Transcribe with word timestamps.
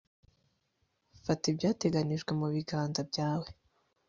fata 1.23 1.45
ibyateganijwe 1.51 2.31
mu 2.39 2.47
biganza 2.53 3.01
byawe 3.09 3.47